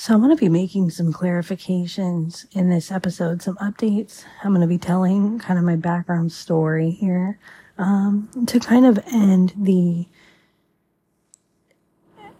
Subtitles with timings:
[0.00, 4.22] So I'm going to be making some clarifications in this episode, some updates.
[4.44, 7.40] I'm going to be telling kind of my background story here
[7.78, 10.06] um, to kind of end the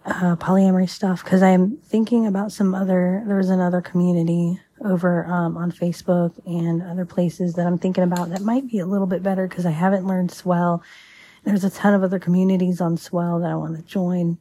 [0.05, 3.25] uh, polyamory stuff because I'm thinking about some other.
[3.27, 8.41] There's another community over um, on Facebook and other places that I'm thinking about that
[8.41, 10.81] might be a little bit better because I haven't learned Swell.
[11.43, 14.37] There's a ton of other communities on Swell that I want to join.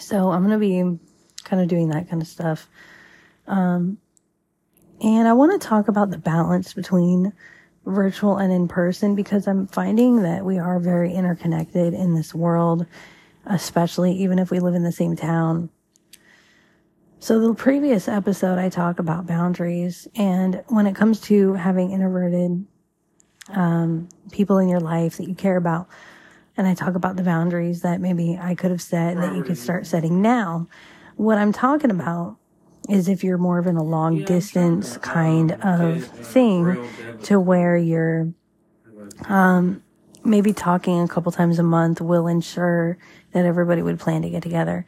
[0.00, 0.98] So I'm going to be
[1.52, 2.66] kind of doing that kind of stuff.
[3.46, 3.98] Um,
[5.02, 7.34] and I want to talk about the balance between
[7.84, 12.86] virtual and in person because I'm finding that we are very interconnected in this world,
[13.44, 15.68] especially even if we live in the same town.
[17.18, 22.64] So the previous episode, I talk about boundaries and when it comes to having introverted,
[23.50, 25.86] um, people in your life that you care about,
[26.56, 29.58] and I talk about the boundaries that maybe I could have set that you could
[29.58, 30.68] start setting now.
[31.16, 32.38] What I'm talking about
[32.88, 36.88] is if you're more of in a long distance kind of thing
[37.24, 38.32] to where you're,
[39.28, 39.82] um,
[40.24, 42.98] maybe talking a couple times a month will ensure
[43.32, 44.86] that everybody would plan to get together.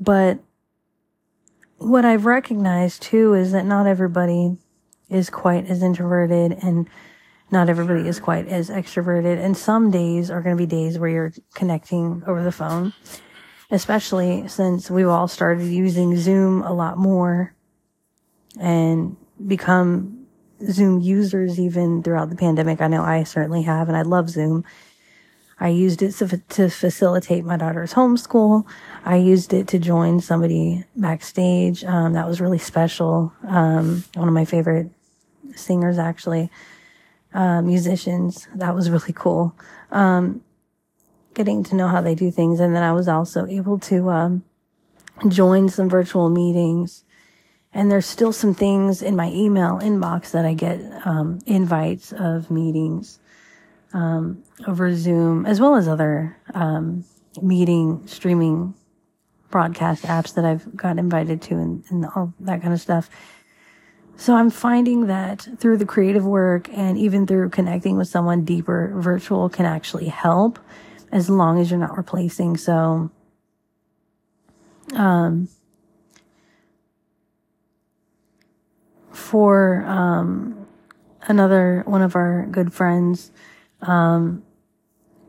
[0.00, 0.40] But
[1.78, 4.58] what I've recognized too is that not everybody
[5.08, 6.88] is quite as introverted and
[7.50, 9.42] not everybody is quite as extroverted.
[9.42, 12.92] And some days are going to be days where you're connecting over the phone
[13.70, 17.54] especially since we've all started using Zoom a lot more
[18.58, 20.26] and become
[20.70, 22.80] Zoom users even throughout the pandemic.
[22.80, 24.64] I know I certainly have, and I love Zoom.
[25.58, 26.12] I used it
[26.50, 28.66] to, facilitate my daughter's homeschool.
[29.04, 31.84] I used it to join somebody backstage.
[31.84, 33.32] Um, that was really special.
[33.46, 34.90] Um, one of my favorite
[35.54, 36.50] singers, actually,
[37.34, 38.48] uh, musicians.
[38.54, 39.54] That was really cool.
[39.90, 40.42] Um,
[41.40, 42.60] getting to know how they do things.
[42.60, 44.44] And then I was also able to, um,
[45.26, 47.02] join some virtual meetings.
[47.72, 52.50] And there's still some things in my email inbox that I get, um, invites of
[52.50, 53.20] meetings,
[53.94, 57.04] um, over Zoom, as well as other, um,
[57.40, 58.74] meeting streaming
[59.50, 63.08] broadcast apps that I've got invited to and, and all that kind of stuff.
[64.16, 68.92] So I'm finding that through the creative work and even through connecting with someone deeper,
[68.96, 70.58] virtual can actually help
[71.12, 72.56] as long as you're not replacing.
[72.56, 73.10] So,
[74.94, 75.48] um,
[79.10, 80.66] for, um,
[81.22, 83.30] another one of our good friends,
[83.82, 84.42] um,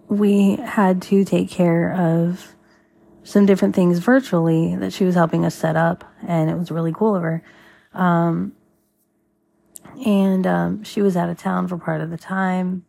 [0.08, 2.56] we had to take care of
[3.24, 6.92] some different things virtually that she was helping us set up and it was really
[6.92, 7.44] cool of her.
[7.94, 8.54] Um,
[10.06, 12.86] and, um, she was out of town for part of the time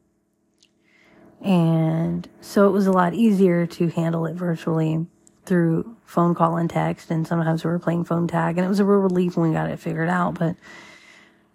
[1.43, 5.07] and so it was a lot easier to handle it virtually
[5.45, 7.11] through phone call and text.
[7.11, 9.55] And sometimes we were playing phone tag and it was a real relief when we
[9.55, 10.39] got it figured out.
[10.39, 10.57] But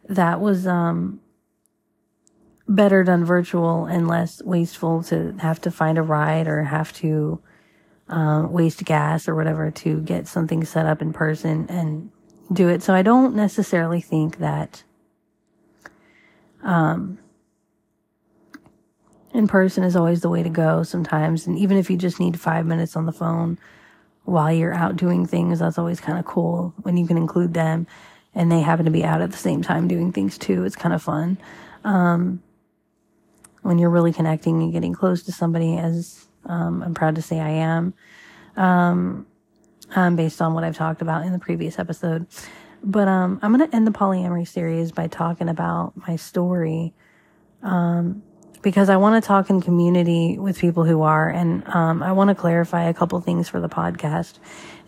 [0.10, 1.22] that was, um,
[2.68, 7.40] better done virtual and less wasteful to have to find a ride or have to,
[8.10, 12.10] um, waste gas or whatever to get something set up in person and
[12.52, 12.84] do it.
[12.84, 14.84] So I don't necessarily think that,
[16.62, 17.20] um,
[19.38, 21.46] in person is always the way to go sometimes.
[21.46, 23.60] And even if you just need five minutes on the phone
[24.24, 27.86] while you're out doing things, that's always kind of cool when you can include them
[28.34, 30.64] and they happen to be out at the same time doing things too.
[30.64, 31.38] It's kind of fun.
[31.84, 32.42] Um,
[33.62, 37.40] when you're really connecting and getting close to somebody as, um, I'm proud to say
[37.40, 37.94] I am,
[38.56, 39.28] um,
[39.96, 42.26] um, based on what I've talked about in the previous episode.
[42.84, 46.96] But, um, I'm going to end the polyamory series by talking about my story.
[47.62, 48.24] Um,
[48.62, 52.30] because I want to talk in community with people who are, and um, I want
[52.30, 54.40] to clarify a couple things for the podcast.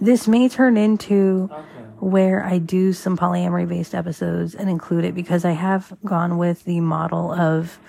[0.01, 1.61] This may turn into okay.
[1.99, 6.63] where I do some polyamory based episodes and include it because I have gone with
[6.63, 7.79] the model of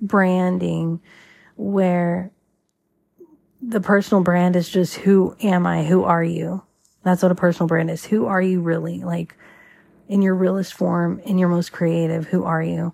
[0.00, 1.00] branding
[1.56, 2.32] where
[3.60, 5.84] the personal brand is just who am I?
[5.84, 6.62] Who are you?
[7.04, 8.04] That's what a personal brand is.
[8.04, 9.02] Who are you really?
[9.02, 9.36] Like
[10.08, 12.92] in your realest form, in your most creative, who are you?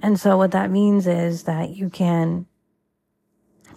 [0.00, 2.46] And so what that means is that you can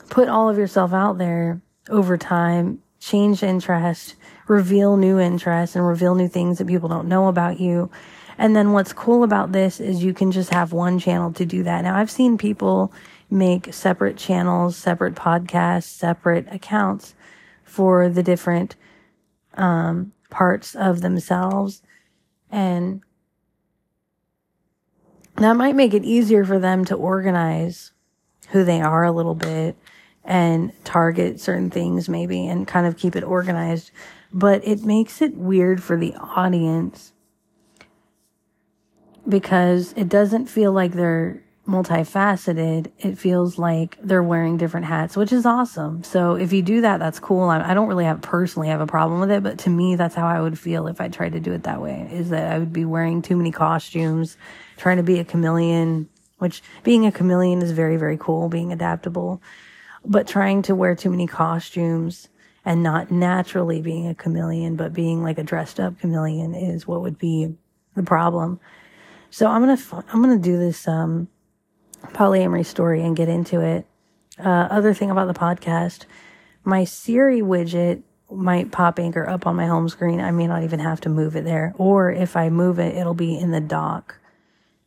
[0.10, 4.16] put all of yourself out there over time, change interest,
[4.48, 7.90] reveal new interests and reveal new things that people don't know about you.
[8.38, 11.64] And then what's cool about this is you can just have one channel to do
[11.64, 11.82] that.
[11.82, 12.94] Now I've seen people
[13.30, 17.16] make separate channels, separate podcasts, separate accounts
[17.64, 18.76] for the different,
[19.56, 21.82] um, parts of themselves.
[22.50, 23.02] And
[25.38, 27.92] that might make it easier for them to organize
[28.50, 29.76] who they are a little bit
[30.24, 33.92] and target certain things maybe and kind of keep it organized.
[34.34, 37.14] but it makes it weird for the audience
[39.28, 42.92] because it doesn't feel like they're multifaceted.
[43.00, 46.04] It feels like they're wearing different hats, which is awesome.
[46.04, 47.50] So if you do that, that's cool.
[47.50, 50.16] I, I don't really have personally have a problem with it, but to me, that's
[50.16, 52.58] how I would feel if I tried to do it that way is that I
[52.58, 54.38] would be wearing too many costumes,
[54.78, 56.10] trying to be a chameleon,
[56.40, 59.42] which being a chameleon is very, very cool, being adaptable,
[60.06, 62.30] but trying to wear too many costumes
[62.64, 67.02] and not naturally being a chameleon, but being like a dressed up chameleon is what
[67.02, 67.56] would be
[67.96, 68.60] the problem.
[69.30, 71.28] So I'm going to, I'm going to do this, um,
[72.04, 73.86] polyamory story and get into it.
[74.40, 76.06] Uh, other thing about the podcast,
[76.64, 80.20] my Siri widget might pop anchor up on my home screen.
[80.20, 81.74] I may not even have to move it there.
[81.78, 84.20] Or if I move it, it'll be in the dock.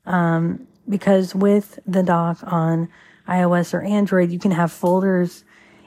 [0.06, 2.88] Um, because with the dock on
[3.28, 5.44] iOS or Android, you can have folders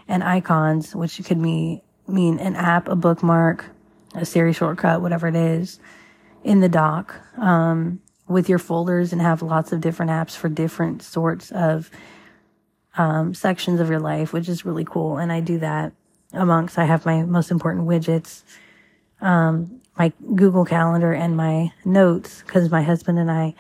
[0.08, 3.66] and icons, which could mean, mean an app, a bookmark,
[4.16, 5.80] a Siri shortcut, whatever it is
[6.44, 7.16] in the dock.
[7.38, 11.92] Um, with your folders and have lots of different apps for different sorts of
[12.98, 15.18] um, sections of your life, which is really cool.
[15.18, 15.94] And I do that
[16.32, 18.44] amongst, I have my most important widgets,
[19.22, 23.56] um, my Google Calendar and my notes, because my husband and I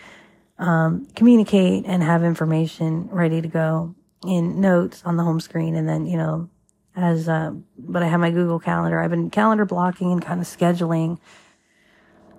[0.57, 3.95] um, communicate and have information ready to go
[4.25, 5.75] in notes on the home screen.
[5.75, 6.49] And then, you know,
[6.95, 8.99] as, uh, but I have my Google Calendar.
[8.99, 11.19] I've been calendar blocking and kind of scheduling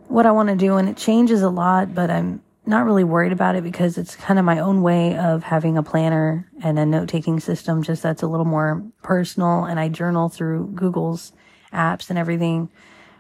[0.09, 3.33] what I want to do and it changes a lot, but I'm not really worried
[3.33, 6.87] about it because it's kind of my own way of having a planner and a
[6.87, 9.65] note taking system, just that's a little more personal.
[9.65, 11.33] And I journal through Google's
[11.73, 12.71] apps and everything,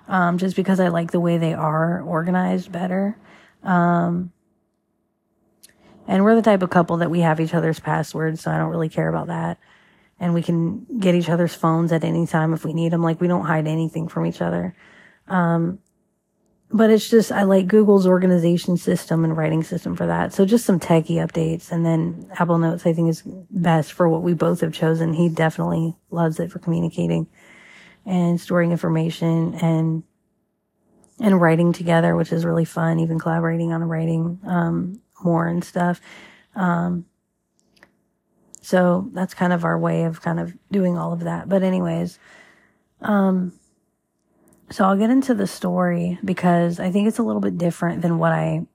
[0.08, 3.18] um, just because I like the way they are organized better.
[3.62, 4.32] Um,
[6.06, 8.70] and we're the type of couple that we have each other's passwords, so I don't
[8.70, 9.58] really care about that.
[10.20, 13.02] And we can get each other's phones at any time if we need them.
[13.02, 14.74] Like we don't hide anything from each other.
[15.28, 15.80] Um,
[16.70, 20.32] but it's just I like Google's organization system and writing system for that.
[20.32, 24.22] So just some techie updates, and then Apple Notes I think is best for what
[24.22, 25.12] we both have chosen.
[25.12, 27.26] He definitely loves it for communicating
[28.06, 30.02] and storing information and
[31.20, 32.98] and writing together, which is really fun.
[32.98, 36.00] Even collaborating on writing um, more and stuff.
[36.56, 37.06] Um,
[38.60, 41.48] so that's kind of our way of kind of doing all of that.
[41.48, 42.18] But anyways,
[43.02, 43.52] um,
[44.70, 48.18] so I'll get into the story because I think it's a little bit different than
[48.18, 48.66] what I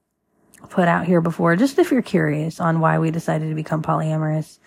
[0.70, 1.56] put out here before.
[1.56, 4.60] Just if you're curious on why we decided to become polyamorous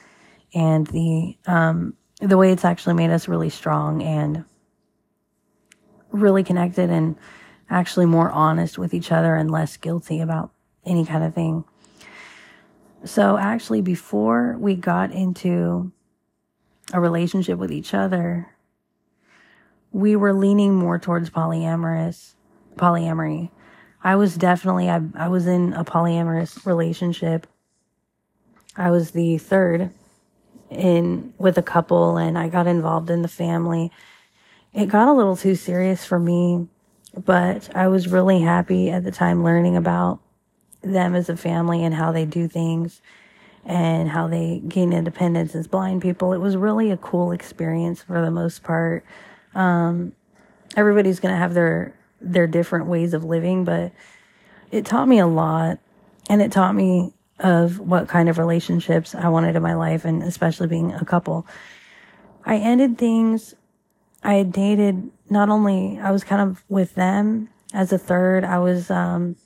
[0.54, 4.44] and the, um, the way it's actually made us really strong and
[6.10, 7.16] really connected and
[7.70, 10.52] actually more honest with each other and less guilty about
[10.84, 11.64] any kind of thing.
[13.04, 15.92] So actually before we got into
[16.92, 18.51] a relationship with each other,
[19.92, 22.34] we were leaning more towards polyamorous,
[22.76, 23.50] polyamory.
[24.02, 27.46] I was definitely, I, I was in a polyamorous relationship.
[28.76, 29.90] I was the third
[30.70, 33.92] in with a couple and I got involved in the family.
[34.72, 36.66] It got a little too serious for me,
[37.14, 40.20] but I was really happy at the time learning about
[40.80, 43.02] them as a family and how they do things
[43.64, 46.32] and how they gain independence as blind people.
[46.32, 49.04] It was really a cool experience for the most part.
[49.54, 50.12] Um,
[50.76, 53.92] everybody's going to have their, their different ways of living, but
[54.70, 55.78] it taught me a lot
[56.28, 60.22] and it taught me of what kind of relationships I wanted in my life and
[60.22, 61.46] especially being a couple.
[62.44, 63.54] I ended things.
[64.22, 68.44] I had dated not only, I was kind of with them as a third.
[68.44, 69.36] I was, um,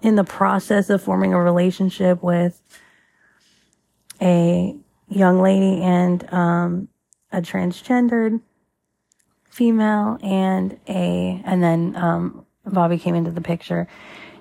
[0.00, 2.60] in the process of forming a relationship with
[4.20, 4.74] a
[5.08, 6.88] young lady and, um,
[7.32, 8.40] a transgendered
[9.50, 13.88] female and a, and then, um, Bobby came into the picture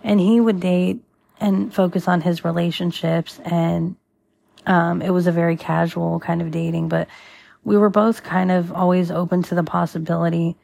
[0.04, 1.02] and he would date
[1.40, 3.96] and focus on his relationships and,
[4.66, 7.08] um, it was a very casual kind of dating, but
[7.64, 10.56] we were both kind of always open to the possibility.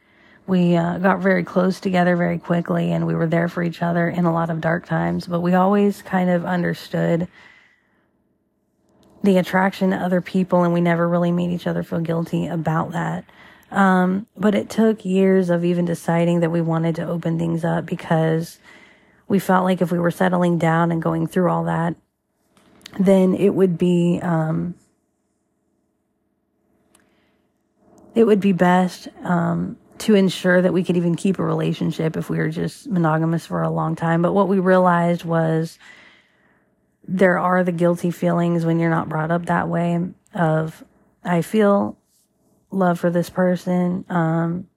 [0.46, 4.08] We uh, got very close together very quickly and we were there for each other
[4.08, 7.28] in a lot of dark times, but we always kind of understood
[9.24, 12.92] the attraction to other people and we never really made each other feel guilty about
[12.92, 13.26] that.
[13.72, 17.86] Um, but it took years of even deciding that we wanted to open things up
[17.86, 18.60] because
[19.28, 21.96] we felt like if we were settling down and going through all that,
[22.98, 24.76] then it would be, um,
[28.16, 32.30] it would be best, um, to ensure that we could even keep a relationship if
[32.30, 34.22] we were just monogamous for a long time.
[34.22, 35.78] But what we realized was,
[37.08, 40.00] there are the guilty feelings when you're not brought up that way
[40.34, 40.84] of,
[41.24, 41.98] I feel
[42.70, 44.06] love for this person.
[44.10, 44.68] Um,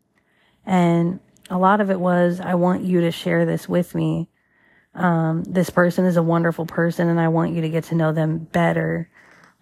[0.65, 4.29] and a lot of it was, I want you to share this with me.
[4.95, 8.13] Um, this person is a wonderful person and I want you to get to know
[8.13, 9.11] them better,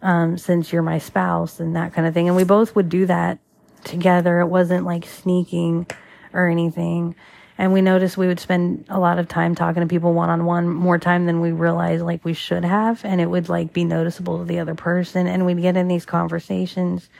[0.02, 2.28] um, since you're my spouse and that kind of thing.
[2.28, 3.38] And we both would do that
[3.84, 4.40] together.
[4.40, 5.86] It wasn't like sneaking
[6.32, 7.14] or anything.
[7.58, 10.44] And we noticed we would spend a lot of time talking to people one on
[10.44, 13.04] one, more time than we realized like we should have.
[13.04, 15.26] And it would like be noticeable to the other person.
[15.26, 17.10] And we'd get in these conversations,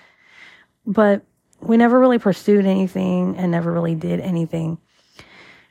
[0.86, 1.22] but
[1.60, 4.78] we never really pursued anything and never really did anything.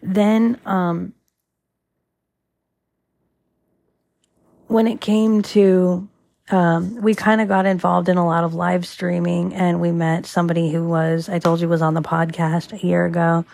[0.03, 1.13] Then, um,
[4.67, 6.09] when it came to
[6.49, 10.25] um, we kind of got involved in a lot of live streaming and we met
[10.25, 13.45] somebody who was, I told you was on the podcast a year ago.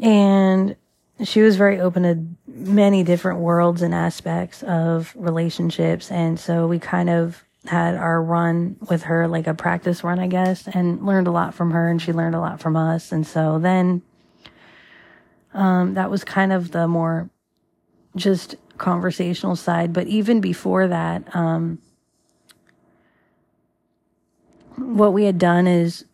[0.00, 0.76] And
[1.24, 6.10] she was very open to many different worlds and aspects of relationships.
[6.10, 10.28] And so we kind of had our run with her, like a practice run, I
[10.28, 13.10] guess, and learned a lot from her and she learned a lot from us.
[13.12, 14.02] And so then,
[15.54, 17.30] um, that was kind of the more
[18.14, 19.92] just conversational side.
[19.92, 21.78] But even before that, um,
[24.76, 26.04] what we had done is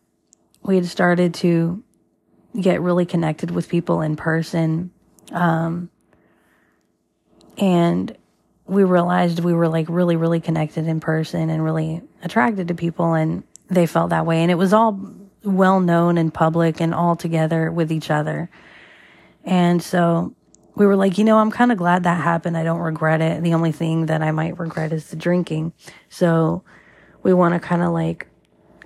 [0.63, 1.83] we had started to
[2.59, 4.91] get really connected with people in person.
[5.31, 5.89] Um,
[7.57, 8.15] and
[8.65, 13.13] we realized we were like really, really connected in person and really attracted to people
[13.13, 14.41] and they felt that way.
[14.41, 14.99] And it was all
[15.43, 18.49] well known and public and all together with each other.
[19.43, 20.33] And so
[20.75, 22.57] we were like, you know, I'm kind of glad that happened.
[22.57, 23.43] I don't regret it.
[23.43, 25.73] The only thing that I might regret is the drinking.
[26.09, 26.63] So
[27.23, 28.27] we want to kind of like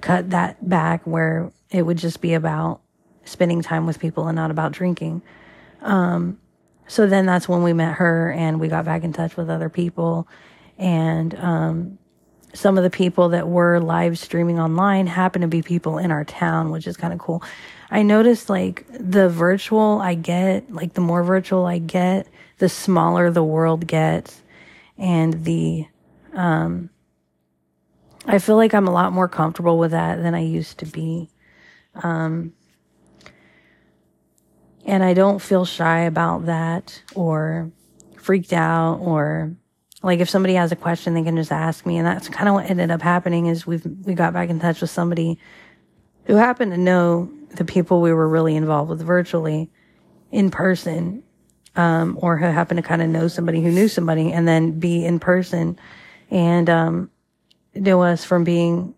[0.02, 2.82] cut that back where it would just be about
[3.30, 5.22] spending time with people and not about drinking.
[5.82, 6.40] Um,
[6.88, 9.70] so then that's when we met her and we got back in touch with other
[9.70, 10.28] people.
[10.78, 12.00] And, um,
[12.54, 16.26] some of the people that were live streaming online happen to be people in our
[16.26, 17.44] town, which is kind of cool.
[17.92, 23.30] I noticed like the virtual I get, like the more virtual I get, the smaller
[23.30, 24.42] the world gets.
[24.98, 25.86] And the,
[26.34, 26.90] um,
[28.26, 31.30] I feel like I'm a lot more comfortable with that than I used to be.
[31.96, 32.54] Um,
[34.90, 37.72] and I don't feel shy about that or
[38.18, 39.56] freaked out or
[40.02, 41.98] like if somebody has a question, they can just ask me.
[41.98, 44.82] And that's kind of what ended up happening is we've, we got back in touch
[44.82, 45.38] with somebody
[46.26, 49.70] who happened to know the people we were really involved with virtually
[50.32, 51.22] in person,
[51.76, 55.06] um, or who happened to kind of know somebody who knew somebody and then be
[55.06, 55.78] in person
[56.32, 57.12] and, um,
[57.76, 58.96] know us from being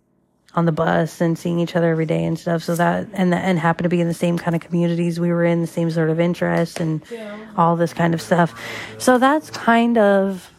[0.53, 2.63] on the bus and seeing each other every day and stuff.
[2.63, 5.45] So that, and, and happen to be in the same kind of communities we were
[5.45, 7.37] in, the same sort of interests and yeah.
[7.57, 8.53] all this kind of stuff.
[8.97, 10.51] So that's kind of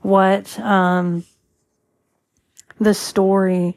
[0.00, 1.24] what, um,
[2.80, 3.76] the story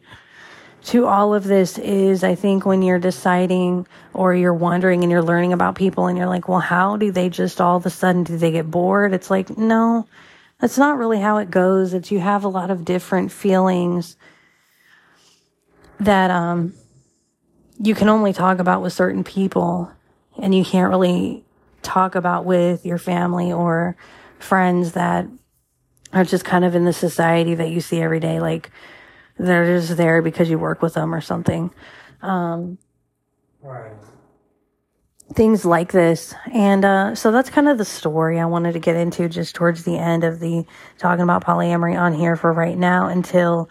[0.84, 5.22] to all of this is I think when you're deciding or you're wondering and you're
[5.22, 8.24] learning about people and you're like, well, how do they just all of a sudden
[8.24, 9.14] do they get bored?
[9.14, 10.08] It's like, no,
[10.60, 11.94] that's not really how it goes.
[11.94, 14.16] It's you have a lot of different feelings
[16.02, 16.74] that, um,
[17.80, 19.92] you can only talk about with certain people
[20.42, 21.44] and you can't really
[21.82, 23.96] talk about with your family or
[24.40, 25.28] friends that
[26.14, 28.40] are just kind of in the society that you see every day.
[28.40, 28.72] Like,
[29.38, 31.72] they're just there because you work with them or something.
[32.22, 32.78] Um,
[33.62, 33.94] right.
[35.34, 36.36] Things like this.
[36.54, 39.86] And, uh, so that's kind of the story I wanted to get into just towards
[39.86, 40.66] the end of the
[40.98, 43.70] talking about polyamory on here for right now until,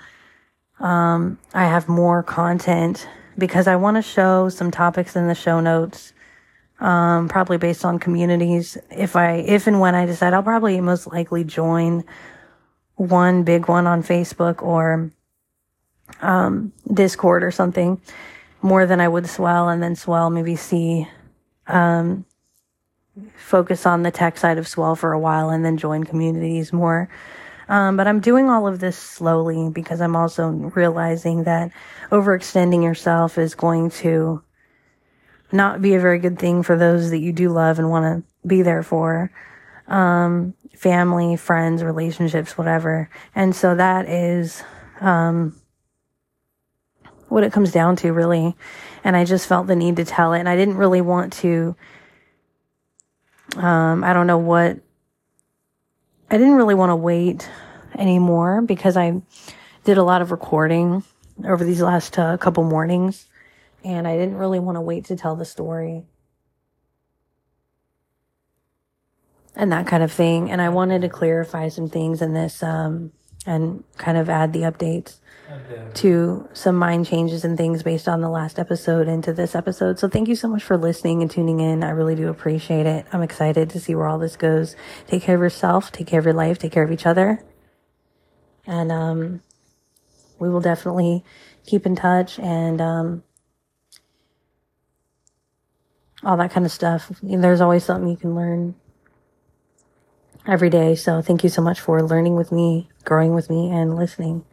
[0.80, 3.06] um, I have more content
[3.38, 6.12] because I want to show some topics in the show notes.
[6.80, 8.78] Um, probably based on communities.
[8.90, 12.04] If I, if and when I decide, I'll probably most likely join
[12.94, 15.10] one big one on Facebook or
[16.22, 18.00] um, Discord or something
[18.62, 21.08] more than I would Swell and then Swell maybe see,
[21.66, 22.24] um,
[23.36, 27.08] focus on the tech side of Swell for a while and then join communities more.
[27.70, 31.70] Um, but I'm doing all of this slowly because I'm also realizing that
[32.10, 34.42] overextending yourself is going to
[35.52, 38.48] not be a very good thing for those that you do love and want to
[38.48, 39.30] be there for.
[39.86, 43.08] Um, family, friends, relationships, whatever.
[43.36, 44.64] And so that is,
[45.00, 45.54] um,
[47.28, 48.56] what it comes down to, really.
[49.04, 50.40] And I just felt the need to tell it.
[50.40, 51.76] And I didn't really want to,
[53.56, 54.80] um, I don't know what,
[56.30, 57.50] I didn't really want to wait
[57.98, 59.20] anymore because I
[59.82, 61.02] did a lot of recording
[61.44, 63.26] over these last uh, couple mornings.
[63.82, 66.04] And I didn't really want to wait to tell the story.
[69.56, 70.52] And that kind of thing.
[70.52, 73.10] And I wanted to clarify some things in this, um,
[73.46, 75.16] and kind of add the updates
[75.94, 79.98] to some mind changes and things based on the last episode into this episode.
[79.98, 81.82] So thank you so much for listening and tuning in.
[81.82, 83.06] I really do appreciate it.
[83.12, 84.76] I'm excited to see where all this goes.
[85.06, 87.42] Take care of yourself, take care of your life, take care of each other.
[88.66, 89.42] And um
[90.38, 91.24] we will definitely
[91.66, 93.22] keep in touch and um
[96.22, 97.10] all that kind of stuff.
[97.22, 98.74] There's always something you can learn
[100.46, 100.94] every day.
[100.94, 104.44] So thank you so much for learning with me, growing with me, and listening.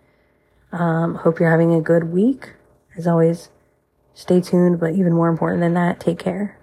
[0.72, 2.54] Um, hope you're having a good week.
[2.98, 3.50] As always,
[4.16, 6.57] stay tuned, but even more important than that, take care.